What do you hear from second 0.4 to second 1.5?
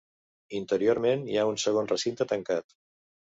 Interiorment hi ha